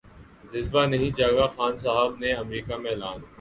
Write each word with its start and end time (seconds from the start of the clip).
جذبہ 0.53 0.85
نہیں 0.85 1.17
جاگا 1.17 1.45
خان 1.47 1.77
صاحب 1.77 2.17
نے 2.19 2.33
امریکہ 2.35 2.77
میں 2.77 2.91
اعلان 2.91 3.21